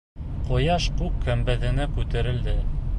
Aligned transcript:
Ҡояш 0.47 0.87
күк 1.03 1.21
көмбәҙенә 1.29 1.89
күтәрелде. 1.99 2.61